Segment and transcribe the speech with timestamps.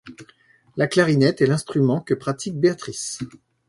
[0.77, 3.19] La clarinette est l'instrument que pratique Béatrice.